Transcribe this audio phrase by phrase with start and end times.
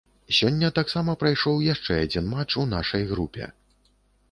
[0.35, 3.53] Сёння таксама прайшоў яшчэ адзін матч у нашай групе.